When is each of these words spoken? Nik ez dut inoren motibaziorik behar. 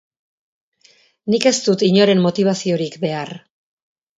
Nik 1.35 1.45
ez 1.51 1.53
dut 1.67 1.85
inoren 1.89 2.25
motibaziorik 2.27 2.99
behar. 3.05 3.35